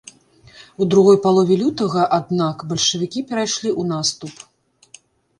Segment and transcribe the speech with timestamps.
[0.83, 4.97] У другой палове лютага, аднак, бальшавікі перайшлі ў наступ.